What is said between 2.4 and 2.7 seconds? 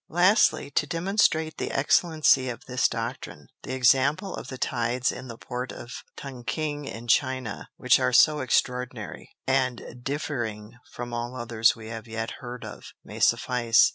of